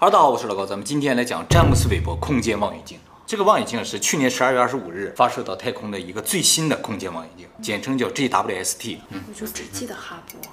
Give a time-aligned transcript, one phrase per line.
[0.00, 2.96] 哈喽，大家好，我是老高，咱们今天来讲詹姆斯韦伯空间望远镜。
[3.26, 8.98] 这个望远镜是去年十二月二十五日发射到太空的一个最新的空间望远镜，简称叫 JWST。
[9.10, 10.46] 嗯，我就只记得哈勃。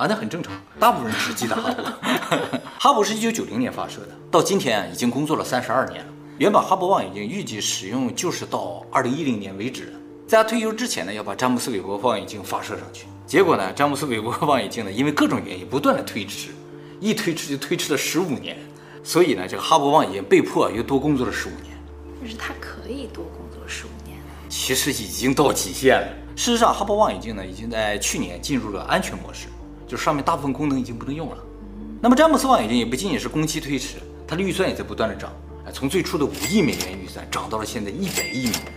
[0.00, 2.60] 啊，那很正常，大部分人只记得哈勃。
[2.78, 6.12] 哈勃是一九九零年发射的，到今天已经工作了三十二年了。
[6.38, 9.92] 原本哈勃望远镜预计使用就是到二零一零年为止，
[10.28, 13.06] 在他退休之前呢，要把詹姆斯韦伯望远镜发射上去。
[13.26, 16.50] 结果呢，詹姆斯韦伯望远镜呢，因为各种原因不断的推迟，
[17.00, 18.56] 一推迟就推迟了十五年，
[19.04, 21.76] 所以呢，这个哈勃望远镜被迫又多工作了十五年。
[22.20, 24.18] 但是它可以多工作十五年。
[24.48, 26.08] 其实已经到极限了。
[26.34, 29.48] 事实上，哈勃望远镜呢，已经在去年进入了安全模式，
[29.86, 31.36] 就上面大部分功能已经不能用了。
[32.00, 35.30] 那么詹姆斯望远镜也不仅仅是工期推迟，它的预算也在不断的涨，
[35.72, 38.72] 从最初的五亿美元预算涨到了现在一百亿美元。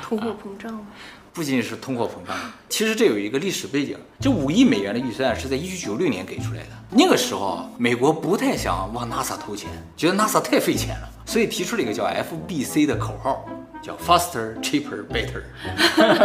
[0.00, 0.86] 通货膨胀吗？
[1.34, 2.36] 不仅仅是通货膨胀，
[2.68, 3.96] 其实这有一个历史背景。
[4.20, 6.68] 这五亿美元的预算是在一九九六年给出来的。
[6.90, 13.46] 那个时候，美国不太想往 NASA 投钱，觉得 NASA 太费钱了，所以提出了一个叫 FBC 的口号，
[13.82, 15.42] 叫 Faster, Cheaper, Better，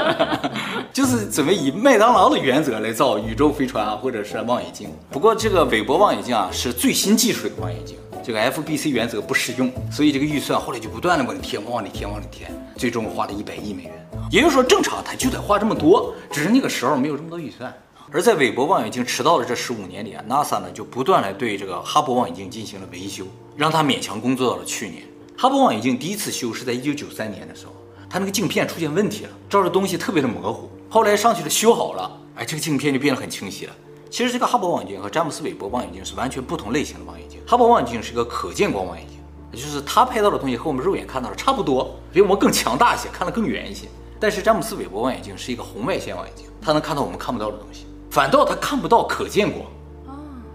[0.91, 4.89] 就是准备以麦当劳的原则来造宇宙飞船啊，或者是望远镜。
[5.09, 7.95] 不过这个韦伯望远镜啊，是最新技术的望远镜。
[8.27, 14.09] 这个 FBC 原则不适用，所以这个预算后来就不断的往里填，往里填，往里填，最终花了一百亿美元。
[14.29, 17.73] 也就是说，正常它就得花这么多，只是那个时候没有这么多预算。
[18.11, 23.23] 而在韦伯望远镜迟到的这十五年里啊，NASA 呢就不断来对这个哈勃望远镜进行了维修，
[23.55, 25.03] 让它勉强工作到了去年。
[25.37, 27.71] 哈勃望远镜第一次修是在一九九三年的时候，
[28.09, 30.69] 它那个镜片出现问题了，照着东西特别的模糊。
[30.89, 33.73] 后来上去了修好了，哎，这个镜片就变得很清晰了。
[34.09, 37.39] 其实这个哈勃望远镜和詹姆斯韦伯望远镜是完全不同类型的望远镜。
[37.45, 39.17] 哈勃望远镜是一个可见光望远镜，
[39.51, 43.87] 也就是它拍到的东西和我们肉眼看到的差不多，比我们更强大一些，看得更远一些。
[44.19, 49.65] 但是詹姆斯韦伯望远镜是一个红外线望远镜，它能看到我们看不到的东西，反倒它看不到可见光。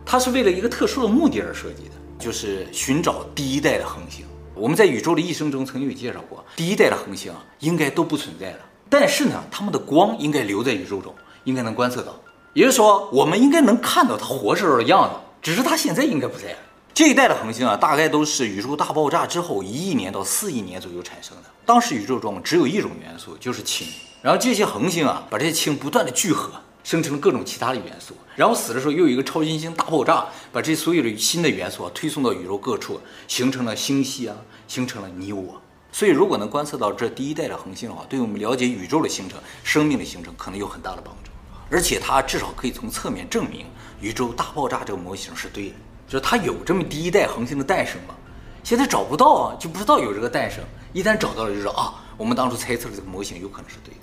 [0.05, 4.25] 它是为了一个特殊的目的而设计的，就是寻找第一代的恒星。
[4.55, 8.59] 我们在宇宙的一生中曾经有介绍过，第一代的恒星啊，应该都不存在了，
[8.91, 12.15] 但是呢，它们的光应该留在宇宙中，应该能观测到。
[12.55, 16.59] 也就是说，我们应该能看到它活时候的样子，只是它现在应该不在了。
[16.95, 21.45] 这一代的恒星啊，大概都是宇宙大爆炸之后一亿年到四亿年左右产生的。
[21.65, 23.87] 当时宇宙中只有一种元素，就是氢。
[24.21, 26.51] 然后这些恒星啊，把这些氢不断的聚合，
[26.85, 28.15] 生成了各种其他的元素。
[28.37, 34.37] 然后死的时候又有一个超新星大爆炸，把这所有的新的元素啊推送到宇宙各处，形成了星系啊，
[34.69, 35.59] 形成了你我。
[35.91, 41.32] 所以，如果能观测到这第一代的恒星的话，对我们了解宇宙的形成、生命的形成，可能有很大的帮助。
[41.73, 43.65] 而且它至少可以从侧面证明
[43.99, 45.75] 宇宙大爆炸这个模型是对的，
[46.07, 48.15] 就是它有这么第一代恒星的诞生吗？
[48.63, 50.63] 现在找不到啊，就不知道有这个诞生。
[50.93, 54.01] 一旦找到了，就知道啊，我们当初猜测的这个模型有可能是对的。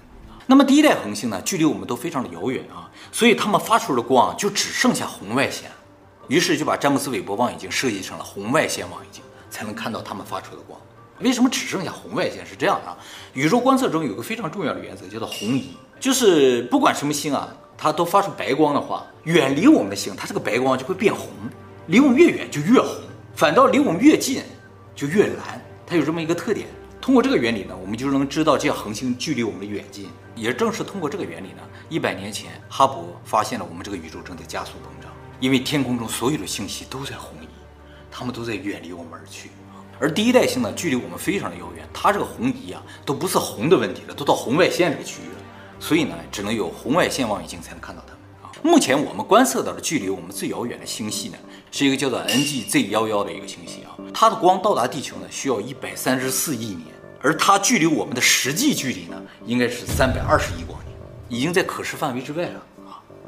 [0.47, 5.69] 那么第一代恒星呢，距离我们都非常的遥远啊，所以它们发出的光就只剩下红外线。
[6.27, 10.79] 于是就把詹姆斯韦伯望远镜设计成了红外线望远镜，才能看到它们发出的光。
[11.19, 12.43] 为什么只剩下红外线？
[12.43, 12.97] 是这样的啊，
[13.33, 15.77] 宇宙观测中有个非常重要的原则，叫做红移。
[15.99, 21.27] 就是不管什么星啊，它都发出白光的话，远离我们的星，它这个白光就会变红；
[21.87, 22.89] 离我们越远就越红，
[23.35, 24.41] 反倒离我们越近
[24.95, 25.61] 就越蓝。
[25.85, 26.67] 它有这么一个特点。
[27.01, 30.07] 通过这个原理呢，我们就能知道这些恒星距离我们的远近。
[30.35, 37.47] 也正是通过这个原理呢，一百年前哈勃发现了我们这个宇宙正在加速膨胀，因为天空中所有的星系都在红移，
[38.09, 39.49] 它们都在远离我们而去。
[39.99, 45.38] 而第一代星呢，距离我们非常的遥远，它这个红移啊，都不是红的问题了，都到红外线这个区域了。
[45.79, 48.51] 所以呢，只能有红外线望远镜才能看到它们啊。
[48.61, 51.37] 目前我们观测到的距离我们最遥远的星系呢，
[51.71, 53.95] 是一个叫做 NGZ 幺幺的一个星系啊。
[54.13, 56.87] 它的光到达地球呢，需要一百三十四亿年，
[57.21, 60.97] 而它距离我们的实际距离呢，应该是三百二十亿光年，
[61.29, 62.61] 已经在可视范围之外了。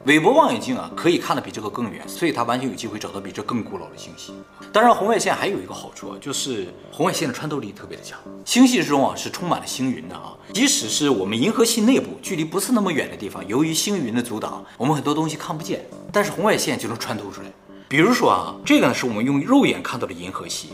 [0.05, 4.33] 韦伯望远镜啊，可以看得比这个更远，所以它完全有机会找到比这更古老的星系。
[4.73, 8.17] 当然，红外线还有一个好处啊，就是红外线的穿透力特别的强。
[8.43, 10.35] 星系之中啊，是充满了星云的啊。
[10.53, 17.47] 即使是我们银河系内部距离不是那么远的地方，由于星云的阻挡，我们很多东西看不见，但是红外线就能穿透出来。
[17.87, 20.69] 比如说啊，这个呢是我们用肉眼看到的银河系，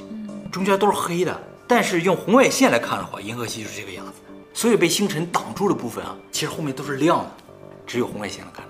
[0.50, 1.38] 中间都是黑的，
[1.68, 4.14] 但是用红外线来看的话，银河系就是这个样子。
[4.54, 7.32] 所以被星辰挡住的部分啊，其实后面都是亮的，
[7.86, 8.64] 只有红外线能看。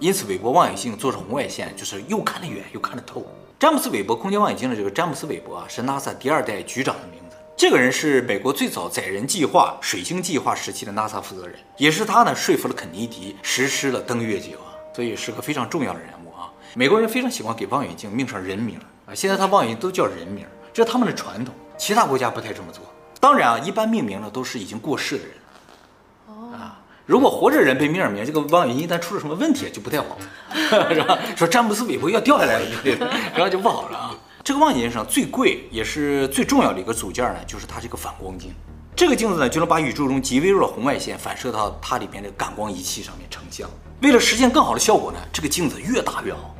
[0.00, 3.22] 因此，韦伯望远镜做成红外线，就是又看得远又看得透。
[3.58, 7.36] 詹姆斯韦伯空间望远镜的这个詹姆斯韦伯啊，是 NASA 第二代局长的名字。
[7.54, 14.62] 这个人是美国最早载人计划、水星计划时期的 NASA 负责人，也是他呢说服了肯尼迪实施了登月计划，
[14.96, 16.50] 所以是个非常重要的人物啊。
[16.74, 22.82] 美国人非常喜欢给望远镜命上人名啊，现在他望远镜都叫人名，这是他们的传统，其他国家不太这么做。
[23.20, 25.34] 当然啊，一般命名呢都是已经过世的人。
[27.10, 30.16] 如果活着人被命名，这个望远镜一旦出了什么问题，就不太好，
[30.94, 31.18] 是吧？
[31.36, 32.64] 说詹姆斯韦伯要掉下来了，
[33.34, 34.14] 然后就不好了啊。
[34.44, 38.54] 这个望远镜上最贵也是最重要的一个组件呢，就是它这个反光镜。
[38.94, 43.68] 这个镜子呢，就能把宇宙中极微弱的红外线反射到它里面的感光仪器上面成像。
[44.02, 46.54] 为了实现更好的效果呢，这个镜子越大越好。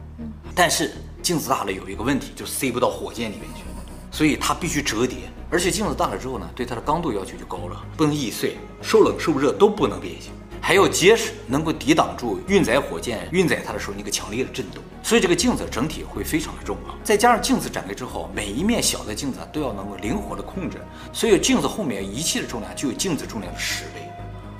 [0.53, 0.91] 但是
[1.23, 3.63] 镜子大了有一个问题，就塞不到火箭里面去，
[4.11, 5.31] 所以它必须折叠。
[5.49, 10.33] 而且镜子大了之后呢，对它的刚度要求就高了，不能易碎，受冷受热都不能变形。
[10.71, 16.95] 还要结实，能够抵挡住运载火箭运载它的时候那个强烈的震动，所以这个镜子整体会非常的重啊。
[17.03, 20.81] 再加上镜子展开之后，每一面小的镜子都要能够灵活的控制，
[21.13, 24.09] 所以镜子后面仪器的重量就有镜子重量的十倍。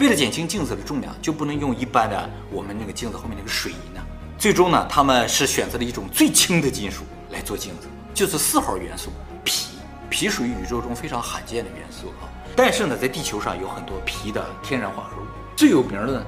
[0.01, 4.05] 为了减轻镜子的重量，就不能用一般的我们那个镜子后面那个水银呢。
[4.37, 9.13] 最终呢，他们是选择了一种最轻的金属来做镜子，就是四号元素
[9.45, 9.67] 鈹。
[10.11, 12.27] 鈹属于宇宙中非常罕见的元素啊，
[12.57, 15.27] 但是呢，在地球上有很多鈹的天然化合物。
[15.61, 16.23] 最有名的呢，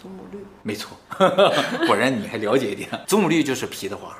[0.00, 0.96] 祖母绿，没错，
[1.88, 2.88] 果然你还了解一点。
[3.04, 4.18] 祖母绿就是皮的花盒。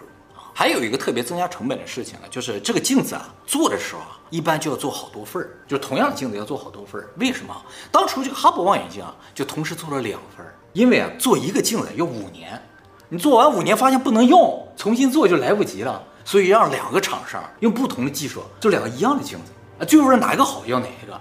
[0.53, 7.11] 还有一个特别增加成本的事情呢，就是这个镜子啊，做的时候啊，一般就要做好多份儿，就同样的镜子要做好多份儿。
[7.19, 7.55] 为什么？
[7.93, 12.61] 当初这个哈勃望远镜啊，就同时做了两份儿，因为啊，做一个镜子要五年，
[13.09, 21.21] 你做完五年发现不能用，重新做就来不及了，所以让两个厂商用不同的技术做两个一样的镜子啊，最后是哪一个好要哪一个，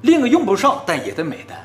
[0.00, 1.64] 另一个用不上，但也得买单。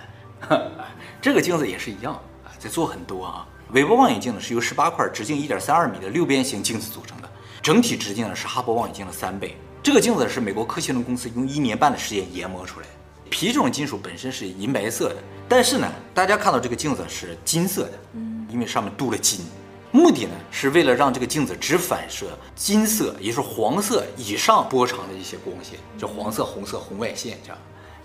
[1.25, 2.13] 这个镜子也是一样
[2.43, 3.47] 啊，在做很多啊。
[3.71, 7.27] 韦伯望远镜呢是由十八块直径一点三二米的六边形镜子组成的，
[7.63, 9.57] 整体直径呢是哈勃望远镜的三倍。
[9.81, 12.91] 这个镜子是美国科奇伦公司用一年半的时间研磨出来的。
[13.31, 15.15] 鈹这种金属本身是银白色的，
[15.49, 19.41] 但是呢，大家看到这个镜子是金色的，嗯因为上面镀了金，
[19.89, 27.57] 目的呢是为了让这个镜子只反射金色，也就是黄色以上波长的一些光线，就黄色、红色、红外线这样。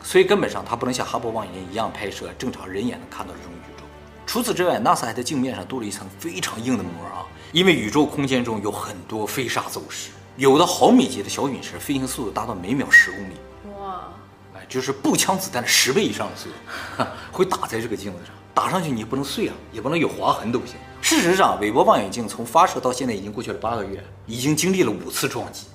[0.03, 3.85] 所以根本上它不能像哈勃望远镜一样拍摄正常人眼能看到这种宇宙。
[4.27, 13.35] 除此之外，NASA 还在镜面上镀了一层非常硬的膜啊，因为宇宙空间中有很多飞沙走石，有的毫米级的小陨石飞行速度达到每秒十公里，
[13.79, 14.05] 哇，
[14.55, 16.49] 哎，就是步枪子弹的十倍以上的速
[16.97, 20.77] 度，会打在这个镜子上，打上去你不能碎啊，也不能有划痕都不行。
[21.03, 25.67] 事实上，韦伯望远镜从发射到现在已经过去了八个月，已经经历了五次撞击，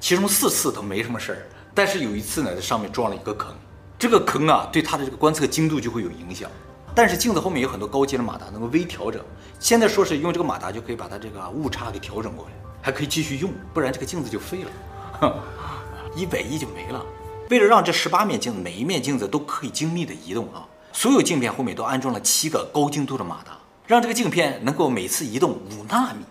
[0.00, 1.46] 其中四次都没什么事儿。
[1.74, 3.54] 但是有一次呢，在上面撞了一个坑，
[3.98, 6.50] 这个坑啊，对它的这个观测精度就会有影响。
[6.94, 9.22] 但是镜子后面有很多高阶的马达，能够微调整。
[9.60, 12.52] 现在说是用这个马达就可以把它这个误差给调整过来，
[12.82, 15.34] 还可以继续用，不然这个镜子就废了，
[16.16, 17.04] 一百亿就没了。
[17.48, 23.56] 为了让这十八面镜子每一面镜子都可以精密的移动啊，所有镜片后面都安装了七个高精度的马达，
[23.86, 26.24] 让这个镜片能够每次移动五纳米，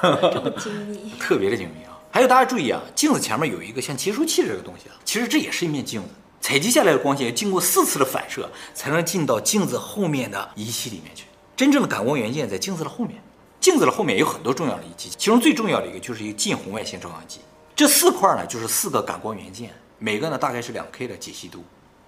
[0.02, 1.95] 这么精密， 特别的精密啊。
[2.16, 6.08] 还有大家注意啊，镜子前面有一个像接收器这个东西啊，其实这也是一面镜子，
[6.40, 11.26] 采集下来的光线要经过四次的反射，才能进到镜子后面的仪器里面去。
[11.54, 13.22] 真正的感光元件在镜子的后面，
[13.60, 17.40] 镜子的后面有很多重要的仪器，其中最重要的一个就是一个近红外线照相机。
[17.74, 21.62] 这四块呢就是四个感光元件，每个呢大概是两 K 的解析度。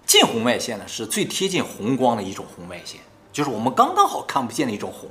[0.07, 2.99] 近红外线呢是最贴近红光的一种红外线，
[3.31, 5.07] 就是我们刚刚好看不见的一种红。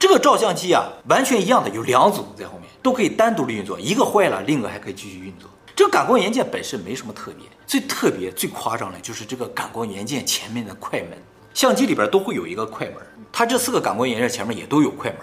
[0.00, 5.48] 这个照相机啊，完全一样的，有两组在后面，都可以单独的运作，一个坏了，另一个还可以继续运作。
[5.76, 11.10] 这个感光元件本身没什么特别，最特别、最夸张的就是这个感光元件前面的快门，
[11.52, 12.96] 相机里边都会有一个快门，
[13.30, 15.20] 它这四个感光元件前面也都有快门。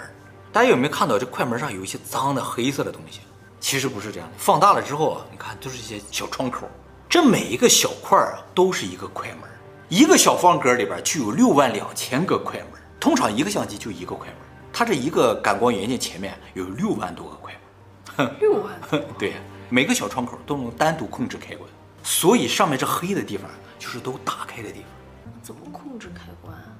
[0.53, 3.21] 大家有没有看到这快门上有一些脏的黑色的东西？
[3.59, 6.69] 其实不是这样的，放大了之后啊，你看都是一些小窗口，
[7.09, 9.49] 这每一个小块啊都是一个快门，
[9.89, 14.35] 一个小方格里边就有六万两千个快门，通常一个相机就一个快门。
[14.71, 17.53] 它这一个感光元件前面有六万多个快
[18.17, 18.99] 门， 六万多。
[19.17, 19.33] 对，
[19.69, 21.67] 每个小窗口都能单独控制开关，
[22.03, 24.89] 所以上面这黑的地方就是都打开的地方。
[25.41, 26.75] 怎么控制开关啊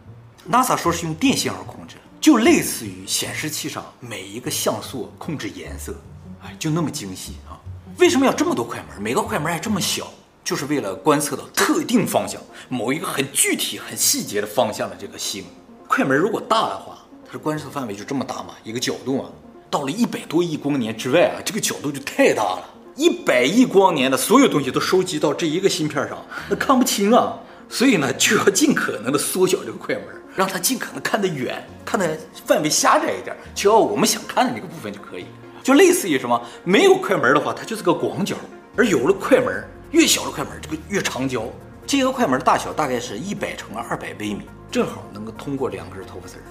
[0.50, 5.96] ？NASA 说是用电信号控制，就类似于显示器上每一个像素控制颜色，
[6.44, 7.58] 哎，就那么精细啊。
[7.98, 9.02] 为什么要这么多快门？
[9.02, 10.08] 每个快门还这么小，
[10.44, 12.40] 就是为了观测到特定方向，
[12.70, 15.46] 某一个很具体、很细节的方向的这个星。
[15.88, 17.00] 快门如果大的话。
[17.28, 19.26] 它的观测范围就这么大嘛，一个角度嘛，
[19.70, 22.74] 到了一百多亿光年之外啊，这个角度就太大了。
[22.96, 26.18] 一百亿光年的所有东西都收集到这一个芯片上，
[26.50, 27.38] 那看不清啊。
[27.70, 35.26] 所以呢，就要尽可能的缩小这个快门，让它尽可能看得远，看得范围狭窄一点，只要我们想看的那个部分就可以。
[35.62, 38.38] 就类似于什么，没有快门的话，它就是个广角；
[38.78, 41.44] 而有了快门，越小的快门这个越长焦。
[41.86, 46.44] 这个快门的大小大概是一百乘二百微米，正好能够通过两根头发丝儿。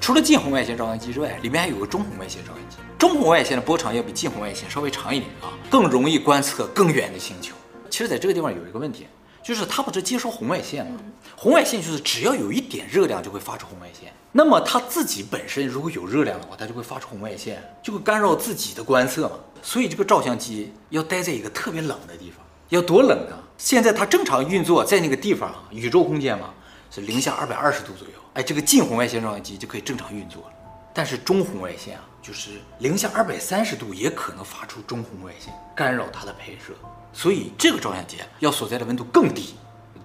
[0.00, 2.76] 除了近红外线照相机之外，里面还有个中红外线照相机。
[2.98, 7.54] 中红外线的波长要比近红外线稍微长一点啊，更容易观测更远的星球。
[7.90, 9.06] 其实，在这个地方有一个问题，
[9.42, 10.98] 就是它不是接收红外线吗？
[11.36, 14.12] 红外线就是只要有一点热量就会发出红外线。
[14.32, 19.32] 那么它自己本身如果有热量的话，它就会发出红外线，就会干扰自己的观测嘛。
[19.62, 23.36] 所以这个照相机要待在一个特别冷的地方，要多冷呢？
[23.56, 26.54] 现在它正常运作在那个地方，宇宙空间嘛，
[26.90, 28.14] 是零下二百二十度左右。
[28.34, 30.52] 哎，这个近红外线照相机就可以正常运作了。
[30.94, 36.74] 但是中红外线啊，就是零下二百三十度也可能发出中红外线，干扰它的拍摄。
[37.12, 39.54] 所以这个照相机要所在的温度更低，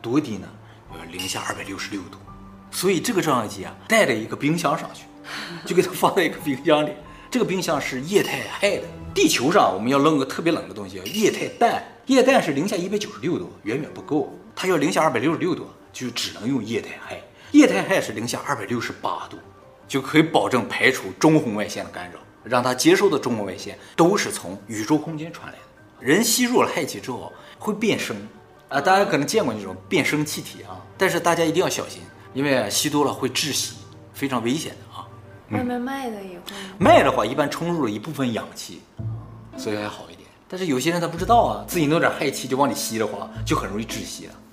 [0.01, 0.47] 多低呢？
[0.91, 2.17] 呃，零下二百六十六度。
[2.69, 5.05] 所以这个照相机啊，带着一个冰箱上去，
[5.65, 6.91] 就给它放在一个冰箱里。
[7.31, 8.87] 这个冰箱是液态氦的。
[9.15, 11.83] 地球上我们要扔个特别冷的东西，液态氮。
[12.07, 14.31] 液氮是零下一百九十六度，远远不够。
[14.55, 17.17] 它要零下二百六十六度，就只能用液态氦。
[17.51, 19.37] 液态氦是零下二百六十八度，
[19.87, 25.65] 就可以保证排除中红外线的干扰，让它接收的中红外线都是从宇宙空间传来的。
[25.99, 28.17] 人吸入了氦气之后会变声
[28.67, 32.01] 啊，大家可能见过那种变声气体啊，但是大家一定要小心。
[32.33, 33.75] 因为吸多了会窒息，
[34.11, 35.07] 非常危险的啊。
[35.51, 36.45] 外面卖的也会。
[36.79, 38.81] 卖的话一般充入了一部分氧气，
[39.55, 40.27] 所以还好一点。
[40.49, 44.33] 但是有些人他不知道啊，自己弄点氦气就往里吸的话，就很容易窒息了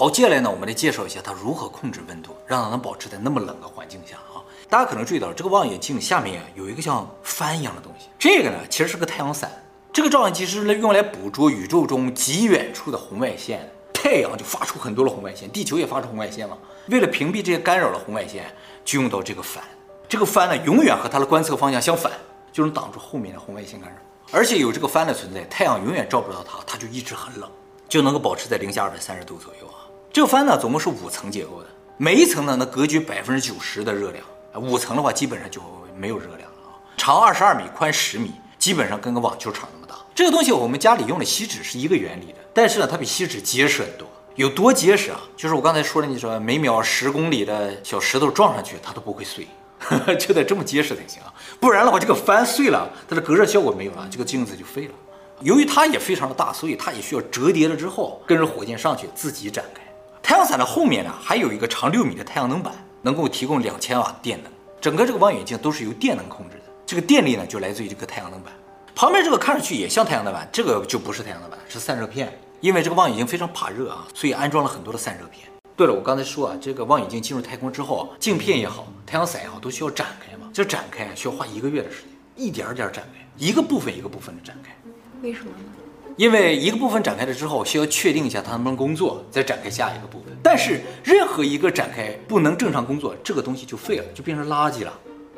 [0.00, 4.40] 好，接下来呢，我们来介绍一下它如何控制温度，让它能保持在那么冷的环境下啊。
[4.66, 9.52] 大家可能注意到这个望远镜下面有一个像帆一样的东西，这个呢其实是个太阳伞。
[9.92, 13.70] 这个照相机是用来捕捉宇宙中极远处的红外线。
[13.92, 16.56] 太阳就发出很多的红外线，地球也发出红外线嘛。
[16.88, 18.46] 为了屏蔽这些干扰的红外线，
[18.82, 19.62] 就用到这个帆。
[20.08, 22.10] 这个帆呢，永远和它的观测方向相反，
[22.50, 23.96] 就能挡住后面的红外线干扰。
[24.32, 27.50] 而且有这个帆的存在，太阳永远照不到它，它就一直很冷，
[27.86, 29.89] 就能够保持在零下二百三十度左右啊。
[30.12, 34.24] 这个帆呢，总共是五层结构的，每一层呢能隔绝百分之九十的热量。
[34.60, 35.62] 五层的话，基本上就
[35.96, 36.74] 没有热量了啊。
[36.96, 39.94] 长二十二米，宽十米，基本上跟个网球场那么大。
[40.12, 42.38] 这个东西我们家里用的锡纸是一个原理的。
[42.52, 44.08] 但是呢，它比锡纸结实很多。
[44.34, 45.20] 有多结实啊？
[45.36, 49.46] 就是我刚才说的，你说每秒十公里的小石头撞上去，它都不会碎，
[50.18, 51.32] 就得这么结实才行啊！
[51.60, 54.94] 不然的话，这个帆碎了，它的隔热效果没有了，这个镜子就废了。
[55.40, 59.79] 由于它也非常的大，所以它也需要折叠了之后，跟着火箭上去自己展开。
[60.22, 62.72] 太阳伞的后面呢，还有一个长六米的太阳能板，
[63.02, 64.52] 能够提供两千瓦电能。
[64.80, 68.52] 整个这个望远镜都是由电能控制的，这个电力呢，就来自于这个太阳能板。
[68.94, 72.32] 旁边这个看上去也像太阳能板，这个就不是太阳能板，是散热片。
[72.60, 75.48] 因为这个望远镜非常怕热啊，所以安装了很多的散热片。
[75.76, 80.50] 对了，我刚才说啊，这个望远镜进入太空之后，镜片也好，太阳伞也好，都需要展开嘛。
[80.52, 84.74] 这展开需要花一个月的时间，一点点展开，一个部分一个部分的展开。
[85.22, 85.79] 为什么呢？
[86.16, 90.36] 因为一个部分展开了之后，需要确定一下它能不能工作，再展开下一个部分。
[90.42, 94.92] 但是任何一个展开不能正常工作，这个东西就废了，就变成垃圾了。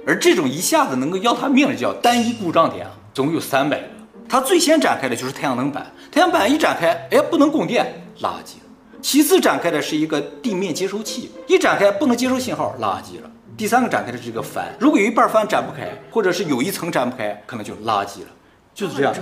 [0.07, 3.85] 而这种一下子能够要它命的叫单一故障点啊，总共有三百个。
[4.29, 8.65] 它最先展开的就是太阳能板，太阳板一展开，哎，不能供电，垃圾了。
[9.01, 13.31] 其次展开的是一个地面接收器，一展开不能接收信号，垃圾了。
[13.57, 18.29] 第三个展开的是一个帆，如果有一半帆展不开，或者是有一层展不开，可能就垃圾了，
[18.75, 19.21] 就是这样的。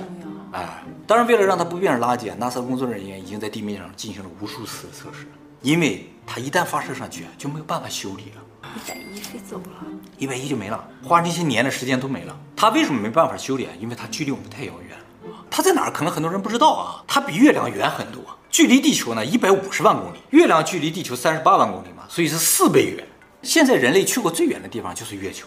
[0.52, 5.26] 哎，当然为了让它不变成垃圾，NASA 工作人员已经在地面上进行了无数次的测试，
[5.62, 8.42] 因为它一旦发射上去，就没有办法修理了。
[8.74, 9.86] 一百一飞走了，
[10.18, 12.36] 一百一就没了，花那些年的时间都没了。
[12.56, 13.72] 它为什么没办法修理啊？
[13.80, 15.04] 因为它距离我们太遥远了。
[15.48, 15.90] 它在哪儿？
[15.92, 17.04] 可能很多人不知道啊。
[17.06, 23.06] 它比月亮远很多，距离地球呢一百五十万公里，月亮距离地球三十八万公里嘛，所以是四倍远。
[23.42, 25.46] 现在人类去过最远的地方就是月球，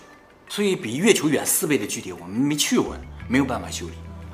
[0.49, 2.95] 所以比月球远四倍的距离我们没去过，
[3.27, 3.93] 没有办法修理。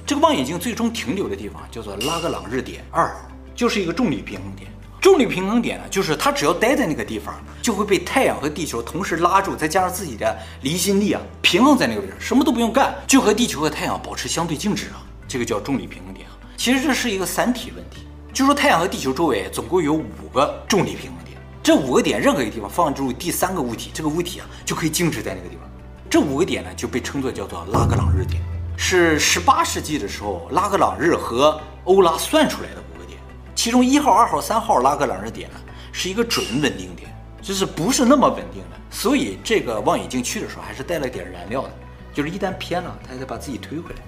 [0.10, 3.16] 这个望远镜最终停留的地方叫做拉格朗日点二，
[3.54, 4.68] 就是一个重力平衡点。
[5.00, 16.34] 重力平衡点呢，就是它只要待在那个地方，就会被太阳和地球同时拉住，再加上自己的离心力啊，平衡在那个位置，什么都不用干，就和地球和太阳保持相对静止啊，这个叫重力平衡点啊。
[16.58, 25.70] 其实这是一个三体问题，就说太阳和地球周围总共有五个重力平衡点，这五个点任何一个地方放入第三个物体，这个物体啊就可以静止在那个地方。
[26.10, 28.42] 这五个点呢就被称作叫做拉格朗日点，
[28.82, 33.20] 是十八世纪的时候拉格朗日和欧拉算出来的五个点。
[33.54, 35.60] 其中一号、二号、三号拉格朗日点呢，
[35.92, 41.72] 是一个准稳定点，就是不是那么稳定的，所以这个望远镜去的时候还是带了点燃料的，
[42.14, 44.02] 就是一旦偏了，它还得把自己推回来。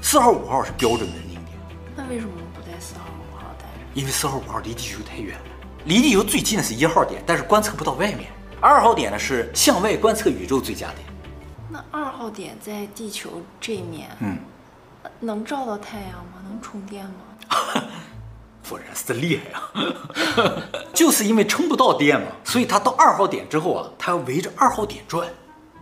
[0.00, 1.58] 四号、五号是标准稳定点，
[1.94, 3.70] 那为什么不带四号、五号带着？
[3.92, 5.44] 因为四号、五号离地球太远了，
[5.84, 8.30] 离地球最近的是一号点，但是观测不到外面。
[8.58, 11.13] 二号点呢是向外观测宇宙最佳点。
[11.74, 14.38] 那二号点在地球这面，嗯，
[15.18, 16.40] 能照到太阳吗？
[16.48, 17.12] 能充电吗？
[18.70, 19.72] 果然是厉害啊！
[20.94, 25.28] 就是因为充不到电嘛，所以它到二号点之后啊，它要围着二号点转。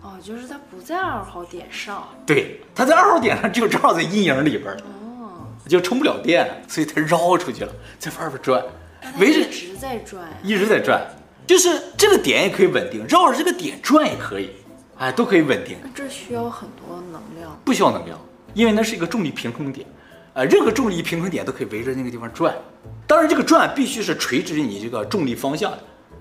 [0.00, 2.08] 哦，就是它不在二号点上。
[2.24, 4.78] 对，它在二号点上就正好在阴影里边儿。
[5.20, 8.64] 哦，就充不了电，所以它绕出去了，在外边转。
[9.18, 11.06] 围着一直在转、一直在转，
[11.46, 14.50] 就是这个点也可以稳定，绕着这个点转也可以，
[15.02, 17.58] 哎，都可以稳定，那这需要很多能量。
[17.64, 18.16] 不需要能量，
[18.54, 19.84] 因为那是一个重力平衡点，
[20.32, 22.54] 呃，任何重力平衡点都可以围着那个地方转。
[23.04, 25.78] 当然，这个转必须是垂直于你这个重力方向的，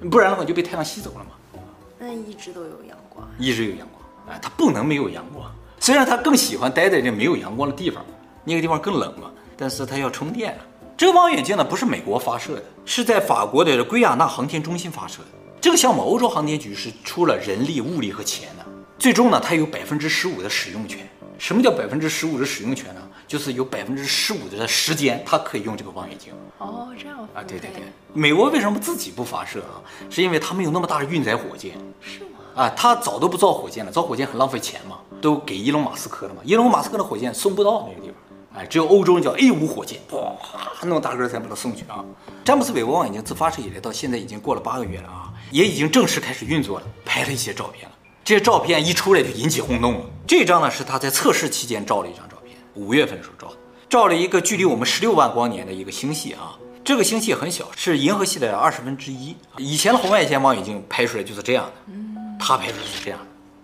[0.10, 1.62] 不然的话你就被太阳吸走了嘛。
[2.00, 5.46] 那一直都有阳光，一直有阳光，哎，它不能没有阳光。
[5.80, 8.04] 虽然它更喜欢待在这没有阳光的地方，
[8.44, 10.66] 那个地方更冷嘛，但是它要充电啊。
[10.98, 15.28] 这个望远镜呢，不是美国发射的，是在法国的圭亚那航天中心发射的。
[15.62, 18.66] 这个项目，欧洲航天局是出了人力、物力和钱的。
[19.01, 21.00] 最终呢，它有百分之十五的使用权。
[21.39, 23.01] 什么叫百分之十五的使用权呢？
[23.27, 26.31] 就是有百分之十五的时间，它可以用这个望远镜。
[26.60, 27.81] 哦，这样啊，对对对。
[28.13, 29.81] 美国为什么自己不发射啊？
[30.08, 31.72] 是因为它没有那么大的运载火箭。
[32.00, 32.29] 是吗？
[32.53, 36.41] 啊，它早都不造火箭了，造火箭很浪费钱嘛，都给伊隆马斯克了嘛。
[36.43, 38.15] 伊隆马斯克的火箭送不到那个地方。
[38.62, 40.36] 哎，只有欧洲人叫 A 五火箭，哇，
[40.84, 42.05] 那么大个才把它送去啊！
[42.46, 47.96] 詹姆斯韦伯望远镜自发射以来到现在已经过了八个月了啊，也已经正式开始运作了，拍了一些照片了。
[48.24, 50.06] 这些照片一出来就引起轰动了。
[50.28, 53.60] 这张呢是他在测试期间照了一张照片，五月份的时候照的，
[53.90, 56.58] 照了一个距离我们十六万光年的一个星系啊。
[56.84, 59.36] 这个星系很小，是银河系的二十分之一。
[59.58, 61.94] 以前的红外线望远镜拍出来就是这样的，
[62.40, 63.20] 他拍出来是这样，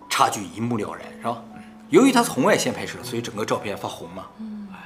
[0.08, 1.42] 差距一目了然，是吧？
[1.90, 4.26] 由于它是红外线拍摄的，所以整个照片发红嘛。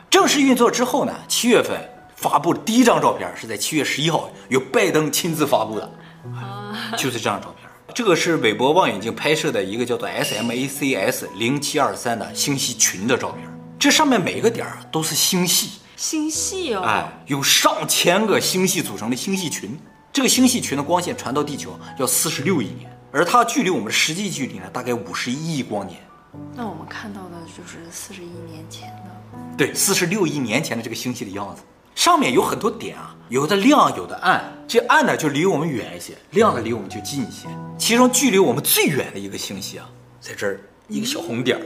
[0.08, 1.78] 正式运作之后呢，七月份
[2.14, 5.92] 发布的第一张照片是在七月十一号由拜登亲自发布的，
[6.96, 7.61] 就是这张照片。
[7.94, 13.46] 这个是韦伯望远镜拍摄的一个叫做 SMACS 零七二三的星系群的照片。
[13.78, 19.78] 这上面每一个点儿都是星系，星系哦，哎，有上千个星系组成的星系群。
[20.12, 25.98] 这个星系群的光线传到地球要四十六亿年，而它距离我们的实际距离呢，大概五十一亿光年。
[26.54, 29.56] 那我们看到的就是四十亿年前的。
[29.56, 31.62] 对，四十六亿年前的这个星系的样子，
[32.02, 34.42] 上面有很多点啊，有的亮，有的暗。
[34.66, 37.46] 这暗的就离我们远一些，亮的离我们就近一些。
[37.78, 39.88] 其中距离我们最远的一个星系啊，
[40.20, 41.62] 在这儿一个小红点儿，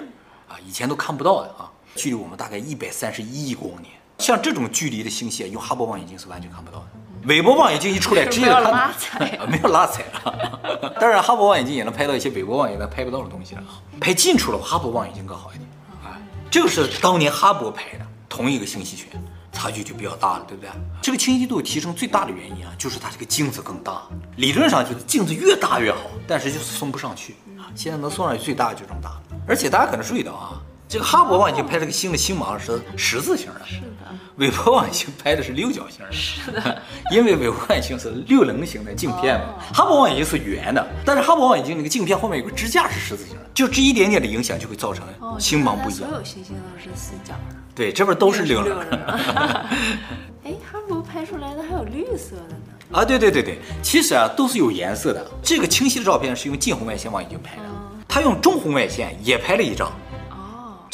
[0.47, 3.95] 啊，以前都看不到的啊，距离我们大概一百三十一亿光年。
[4.19, 6.87] 像这种距离的星系，用哈勃望远镜是完全看不到的。
[7.25, 10.93] 韦伯望远镜一出来，直接看到，拉踩，没有拉踩 了。
[11.01, 13.65] 当然，哈勃望远镜也能拍到一些韦伯望远镜拍不到的东西了。
[13.99, 15.67] 拍近处了，哈勃望远镜更好一点
[16.05, 16.21] 啊。
[16.51, 19.09] 这个是当年哈勃拍的同一个星系群，
[19.57, 20.71] 差距就比较大了，对不对？
[21.01, 24.03] 这个清晰度提升最大的原因啊，就是它这个镜子更大。
[24.37, 27.73] 理论上就是镜子越大越好，但是就是送不上去啊。
[27.75, 30.61] 现在能送上去最大就这么大，而且大家可能注意到啊。
[30.89, 34.07] 这个哈勃望远镜拍这个星的星芒是十字形的，是的。
[34.37, 36.83] 韦伯望远镜拍的是六角形的，是的。
[37.11, 45.05] 因为韦伯望远镜是六棱形的镜片嘛，哈勃望远镜是圆的，但是哈勃望远镜那个镜片后面有个支架是十字形的，就这一点点的影响就会造成
[45.41, 46.09] 星芒不一样。
[46.09, 47.57] 所有星星都是四角的。
[47.75, 48.79] 对，这边都是六棱。
[50.45, 52.73] 哎，哈勃拍出来的还有绿色的呢。
[52.93, 55.27] 啊，对对对对，其实啊都是有颜色的。
[55.43, 57.63] 这个清晰的照片是用近红外线望远镜拍的，
[58.07, 59.91] 他用中红外线也拍了一张。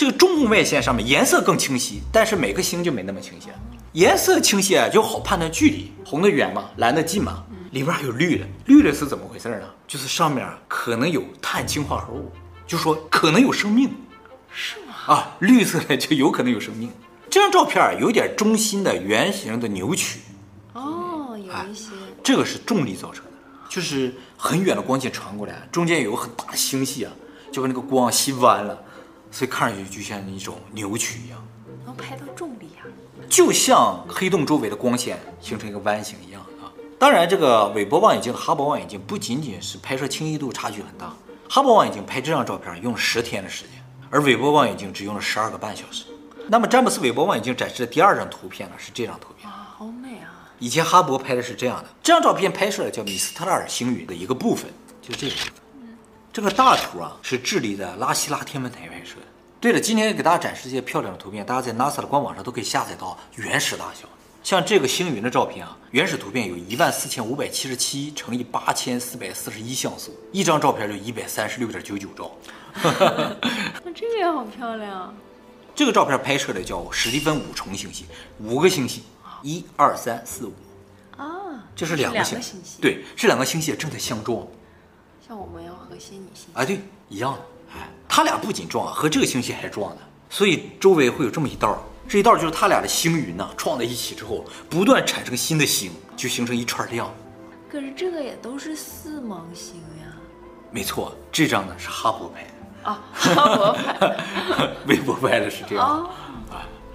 [0.03, 3.51] 这个中红外线上面颜色更清晰，但是每个星就没那么清晰。
[3.93, 7.45] 颜色清晰啊，就好判断距离，红的远嘛，蓝的近嘛。
[7.71, 9.61] 里边还有绿的，绿的是怎么回事呢？
[9.87, 12.33] 就是上面可能有碳氢化合物，
[12.67, 13.95] 就说可能有生命，
[14.53, 15.15] 是吗？
[15.15, 16.91] 啊，绿色的就有可能有生命。
[17.31, 20.19] 这张照片有点中心的圆形的扭曲，
[20.73, 21.91] 哦，有一些。
[22.25, 23.31] 这个是重力造成的，
[23.69, 27.13] 就是很远的光线传过来，中间有个很大的星系啊，
[27.53, 28.77] 就把那个光吸弯了。
[29.33, 31.45] 所以看上去就像一种扭曲一样，
[31.87, 32.87] 能拍到重力啊，
[33.29, 36.71] 就像黑洞周围的光线形成一个弯形一样啊。
[36.99, 41.13] 当然，这个韦伯望远镜和哈勃望远镜不仅仅是拍摄清晰度差距很大，
[41.49, 46.05] 哈勃望远镜拍这张照片用了十天的时间，而韦伯望远镜只用了十二个半小时。
[46.49, 50.51] 那么詹姆斯韦伯望远镜展示的第二张图片呢，是这张图片啊，好美啊！
[50.59, 55.35] 以前哈勃拍的是这样的，这张照片拍摄的叫米斯特拉尔星云的一个部分，就是这个。
[56.33, 59.27] 这个大图啊，是智利的拉希拉天文台拍摄的。
[59.61, 64.09] 对了，今天给大家展示这些漂亮的图片，大家在 NASA 的官网上都可以下载到原始大小。
[64.43, 72.31] 像这个星云的照片啊，原始图片有一万四千五百七十七乘以八千四百四十一像素，一张照片就一百三十六点九九兆。
[73.85, 75.15] 那这个也好漂亮。
[75.75, 78.07] 这个照片拍摄的叫史蒂芬五重星系，
[78.41, 79.05] 五个星系，
[79.43, 80.55] 一二三四五。
[81.19, 81.29] 啊，
[81.77, 82.79] 这是两个星系。
[82.81, 84.47] 对，这两个星系正在相撞。
[85.25, 87.41] 像我们要和仙女星啊，对，一样的。
[87.75, 90.01] 哎，他俩不仅撞，和这个星系还撞呢，
[90.31, 97.13] 所以周围会有这么一道，这一道就是他俩的星云呢，撞在一起之后，不断产生新的星，就形成一串亮。
[97.71, 100.09] 可是这个也都是四芒星呀。
[100.71, 104.17] 没错，这张呢是哈勃拍的啊，哈勃拍的，
[104.87, 106.11] 韦伯拍的是这样啊。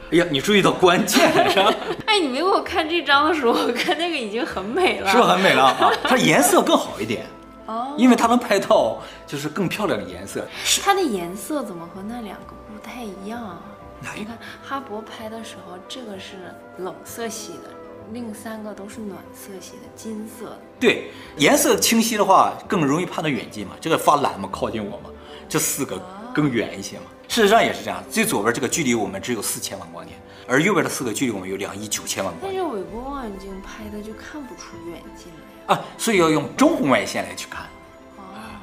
[0.10, 1.60] 哎呀，你注意到关键了是？
[2.08, 5.92] 哎，你没给我看这张的时候，我看那个已经很美了，是不是很美了啊？
[6.04, 7.26] 它颜色更好一点
[7.68, 10.46] 哦，因为它能拍到就是更漂亮的颜色。
[10.82, 13.62] 它的颜色怎么和那两个不太一样？
[14.16, 17.70] 你看哈勃拍的时候，这个是冷色系的，
[18.12, 20.60] 另三个都是暖色系的，金色的。
[20.80, 23.76] 对，颜色清晰的话更容易判断远近嘛。
[23.82, 25.10] 这个发蓝嘛，靠近我嘛，
[25.50, 26.00] 这四个
[26.34, 27.06] 更远一些嘛。
[27.28, 32.62] 事实上也是这样，最左边这个距离我们只有四千万光年，而右边的四个距离我们有两亿九千万光年。
[32.62, 37.62] 但是韦伯望远镜拍的就看不出远近来啊，所以要用中红外线来去看。
[38.18, 38.60] 啊，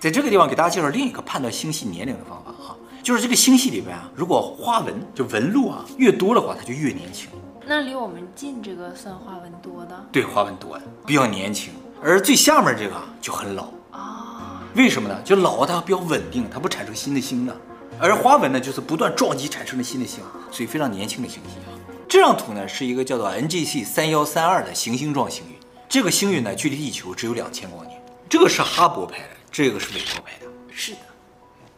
[0.00, 7.30] 在这个地方给大家介绍另一个判断星系年龄的方法啊，就是这个星系里边啊，如果花纹就纹路啊越多的话，它就越年轻。
[7.66, 10.06] 那离我们近这个算花纹多的？
[10.10, 13.68] 对，花纹多的比较年轻，而最下面这个就很老。
[13.90, 15.20] 啊，为什么呢？
[15.22, 17.54] 就老它比较稳定，它不产生新的星的。
[18.00, 21.76] 而花纹呢，就是不断撞击产生的新的星，所以非常年轻的星系啊。
[22.08, 25.57] 这张图呢是一个叫做 NGC 三幺三二的行星状星云，
[25.88, 27.98] 这个星云呢距离地球只有两千光年。
[28.28, 30.46] 这个是哈勃拍的，这个是韦伯拍的。
[30.70, 30.98] 是的，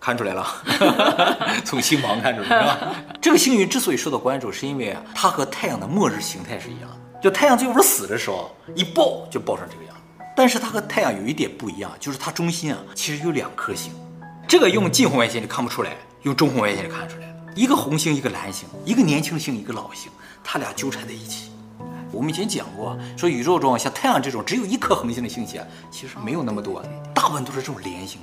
[0.00, 0.46] 看出来了，
[1.64, 2.94] 从星芒看出来是吧？
[3.22, 9.94] 这个星云之所以受到关注，是因为啊，它和太阳的末日形态是一样的，就太阳最后死的时候一爆就爆成这个样。
[10.36, 13.92] 但是它和太阳有一点不一样，就是它中心啊其实有两颗星，
[14.48, 15.96] 这个用近红外线就看不出来。
[16.22, 20.10] 用中红外线就看出来了，一个红星，一个蓝星，一个年轻星，一个老星，
[20.44, 21.49] 它俩纠缠在一起。
[22.12, 26.82] 我们以前讲过，说宇宙中像太阳这种只有一颗恒星的星系啊，其实没有那么多，
[27.14, 28.20] 大部分都是这种连星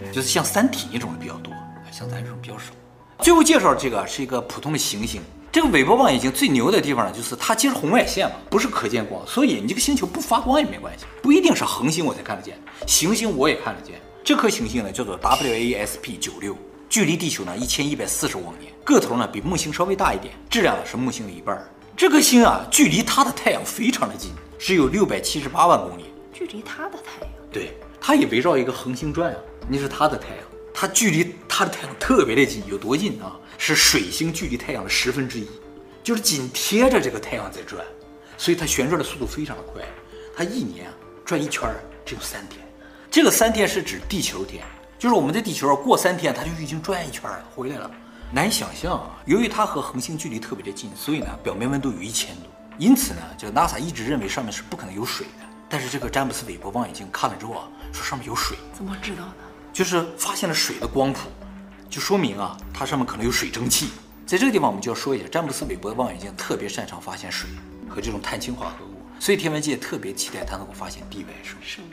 [0.00, 1.52] 的，就是像三体那种的比较多，
[1.90, 2.72] 像咱这种比较少。
[3.20, 14.00] 最后介绍这个是一个普通的行星，这个韦伯望远镜最牛的地方呢，就是它接受红外线嘛，不是可见光，所以你这个星球不发光也没关系，不一定是恒星我才看得见，行星我也看得见。
[14.22, 16.56] 这颗行星呢叫做 WASP 九六。
[16.88, 21.60] 距离地球呢一千一百四十光年，个头呢比木星稍微大一点，质量呢是木星的一半。
[21.96, 26.04] 这颗星啊，距离它的太阳非常的近，只有六百七十八万公里。
[26.30, 27.30] 距离它的太阳？
[27.50, 29.38] 对，它也围绕一个恒星转啊。
[29.66, 33.40] 那是它的太阳，它距离它的太阳特别的近，有多近啊？
[33.56, 35.48] 是水星距离太阳的十分之一，
[36.02, 37.82] 就是紧贴着这个太阳在转，
[38.36, 39.82] 所以它旋转的速度非常的快。
[40.36, 40.92] 它一年啊
[41.24, 41.66] 转一圈
[42.04, 42.60] 只有三天，
[43.10, 44.62] 这个三天是指地球天。
[44.98, 47.90] 就是我们在地球过三天，它就已经转一圈了，回来了。
[48.32, 49.10] 难以想象啊！
[49.24, 52.42] 由于它和恒星距离特别的近，所以呢，表面温度有一千度。
[52.76, 55.46] 因此呢，这个 NASA 一直认为上面是不可能有水的。
[55.68, 58.56] 但是这个詹姆斯韦伯望远镜看了之后啊，说上面有水。
[58.72, 59.34] 怎么知道的？
[59.72, 61.28] 就是发现了水的光谱，
[61.88, 63.90] 就说明啊，它上面可能有水蒸气。
[64.26, 67.48] 在这个地方，我们就要说一下，詹姆斯韦伯望远镜特别擅长发现水
[67.88, 71.68] 和这种碳氢化合物，所以天文界特别期待它能够发现地外生命。
[71.68, 71.84] 先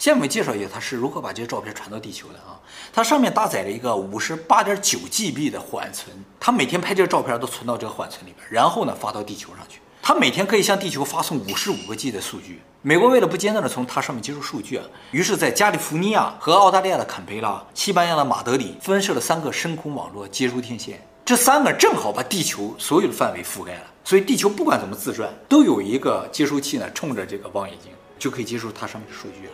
[0.00, 2.56] 先我们介绍一下它是如何把这些照片传到地球的啊？
[2.90, 6.08] 它上面搭载了一个五十八点九 GB 的缓存，
[6.40, 9.78] 它每天拍这个照片都存到这个缓存里边，然后呢发到地球上去。
[10.00, 12.62] 它每天可以向地球发送五十五个 G 的数据。
[12.80, 23.82] 美国为了不间断的从它上面接收数据啊，于是，在加利福尼亚和澳大利亚的坎培拉、西班牙的马德里分设了三个深空网络接收天线，这三个正好把地球所有的范围覆盖了。
[24.02, 29.52] 所以地球不管怎么自转，都有一个接收器呢冲着这个望远镜，就可以接收它上面的数据了。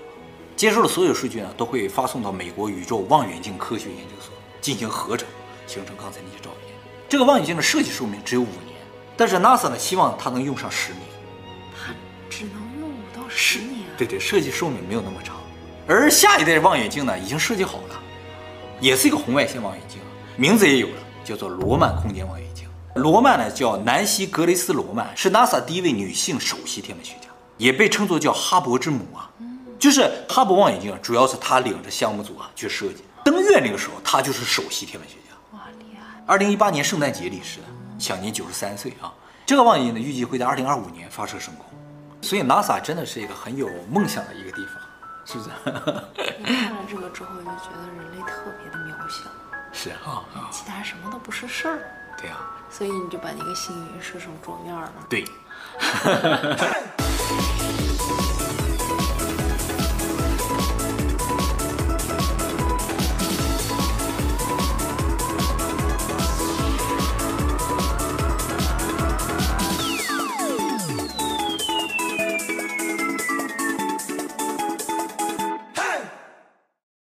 [0.57, 5.29] 接收的所有数据呢，都会发送到美国宇宙望远镜科学研究所进行合成，
[5.67, 6.75] 形成刚才那些照片。
[7.11, 8.75] 这个望远镜的设计寿命只有五年，
[9.19, 11.03] 但是 NASA 呢希望它能用上十年。
[11.77, 11.93] 它
[12.31, 13.81] 只能用五到十年？
[13.99, 15.37] 对对，设计寿命没有那么长。
[15.87, 18.03] 而下一代望远镜呢，已经设计好了，
[18.81, 19.99] 也是一个红外线望远镜，
[20.37, 22.67] 名字也有了，叫做罗曼空间望远镜。
[22.95, 29.31] 罗曼呢叫南希·格雷斯·罗曼，是 NASA 第一位女性首席天文学家，也被称作叫哈勃之母啊。
[29.79, 33.05] 就是哈勃望远镜，主要是他领着项目组啊去设计。
[33.25, 35.35] 登月那个时候，他就是首席天文学家。
[35.53, 36.23] 哇，厉害！
[36.27, 37.67] 二零一八年圣诞节离世的，
[37.99, 39.13] 享年九十三岁啊。
[39.45, 41.67] 这个望远镜呢，预计会在二零二五年发射升空。
[42.23, 44.75] 所以 NASA 真的是一个很有梦想的一个地方，
[45.25, 45.51] 是不是？
[46.39, 49.29] 你看了这个之后，就觉得人类特别的渺小。
[49.73, 51.79] 是啊，其他什么都不是事儿。
[52.21, 52.39] 对啊。
[52.71, 54.93] 所以你就把那个星云设成桌面了。
[55.09, 55.25] 对。